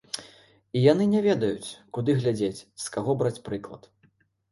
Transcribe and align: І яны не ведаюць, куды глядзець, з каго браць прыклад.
І 0.77 0.81
яны 0.91 1.05
не 1.09 1.19
ведаюць, 1.25 1.69
куды 1.97 2.15
глядзець, 2.21 2.65
з 2.85 2.95
каго 2.97 3.11
браць 3.21 3.43
прыклад. 3.51 3.83